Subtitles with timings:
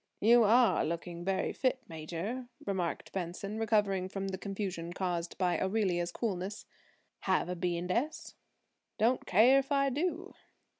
[0.19, 6.11] "You are looking very fit, Major," remarked Benson, recovering from the confusion caused by Aurelia's
[6.11, 6.65] coolness.
[7.19, 7.77] "Have a B.
[7.77, 8.33] and S.?"
[8.97, 10.33] "Don't care if I do."